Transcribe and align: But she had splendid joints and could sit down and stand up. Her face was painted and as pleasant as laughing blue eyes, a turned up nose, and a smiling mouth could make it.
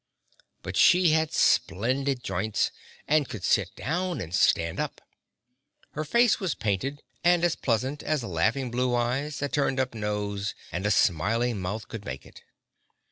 But 0.63 0.75
she 0.77 1.11
had 1.11 1.31
splendid 1.31 2.23
joints 2.23 2.71
and 3.07 3.29
could 3.29 3.43
sit 3.43 3.75
down 3.75 4.19
and 4.19 4.33
stand 4.33 4.79
up. 4.79 4.99
Her 5.91 6.03
face 6.03 6.39
was 6.39 6.55
painted 6.55 7.03
and 7.23 7.43
as 7.43 7.55
pleasant 7.55 8.01
as 8.01 8.23
laughing 8.23 8.71
blue 8.71 8.95
eyes, 8.95 9.43
a 9.43 9.47
turned 9.47 9.79
up 9.79 9.93
nose, 9.93 10.55
and 10.71 10.87
a 10.87 10.89
smiling 10.89 11.61
mouth 11.61 11.87
could 11.87 12.03
make 12.03 12.25
it. 12.25 12.41